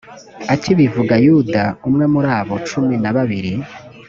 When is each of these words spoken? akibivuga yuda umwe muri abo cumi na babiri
akibivuga 0.53 1.13
yuda 1.25 1.63
umwe 1.87 2.05
muri 2.13 2.29
abo 2.39 2.55
cumi 2.69 2.95
na 3.03 3.11
babiri 3.15 3.53